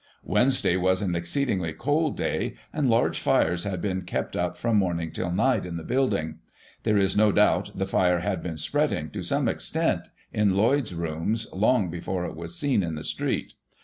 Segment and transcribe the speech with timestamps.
[0.23, 5.11] Wednesday was an exceedingly cold day, and large fires had been kept up from morning
[5.11, 6.39] till night in the building.
[6.81, 11.45] There is no doubt the fire had been spreading, to some extent, in Lloyd's rooms,
[11.53, 13.53] long before it was seen in the street.